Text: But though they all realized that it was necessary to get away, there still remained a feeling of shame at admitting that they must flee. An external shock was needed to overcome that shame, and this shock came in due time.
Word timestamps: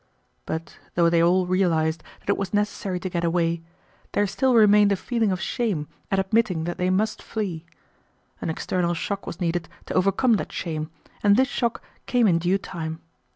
But 0.47 0.79
though 0.95 1.11
they 1.11 1.21
all 1.21 1.45
realized 1.45 2.01
that 2.21 2.29
it 2.29 2.35
was 2.35 2.55
necessary 2.55 2.99
to 3.01 3.07
get 3.07 3.23
away, 3.23 3.61
there 4.13 4.25
still 4.25 4.55
remained 4.55 4.91
a 4.91 4.95
feeling 4.95 5.31
of 5.31 5.39
shame 5.39 5.87
at 6.09 6.17
admitting 6.17 6.63
that 6.63 6.79
they 6.79 6.89
must 6.89 7.21
flee. 7.21 7.67
An 8.41 8.49
external 8.49 8.95
shock 8.95 9.27
was 9.27 9.39
needed 9.39 9.69
to 9.85 9.93
overcome 9.93 10.37
that 10.37 10.51
shame, 10.51 10.89
and 11.21 11.37
this 11.37 11.49
shock 11.49 11.83
came 12.07 12.25
in 12.27 12.39
due 12.39 12.57
time. 12.57 12.99